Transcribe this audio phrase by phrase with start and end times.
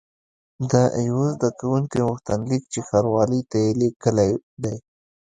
[0.71, 0.73] د
[1.07, 4.31] یوه زده کوونکي غوښتنلیک چې ښاروالۍ ته یې لیکلی
[4.63, 4.75] دی.